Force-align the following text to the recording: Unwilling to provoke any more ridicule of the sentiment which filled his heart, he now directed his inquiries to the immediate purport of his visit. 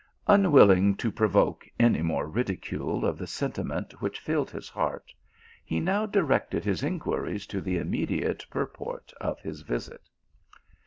Unwilling 0.25 0.95
to 0.95 1.11
provoke 1.11 1.67
any 1.79 2.01
more 2.01 2.25
ridicule 2.25 3.05
of 3.05 3.19
the 3.19 3.27
sentiment 3.27 3.93
which 4.01 4.19
filled 4.19 4.49
his 4.49 4.67
heart, 4.67 5.13
he 5.63 5.79
now 5.79 6.07
directed 6.07 6.65
his 6.65 6.81
inquiries 6.81 7.45
to 7.45 7.61
the 7.61 7.77
immediate 7.77 8.43
purport 8.49 9.13
of 9.21 9.39
his 9.41 9.61
visit. 9.61 10.09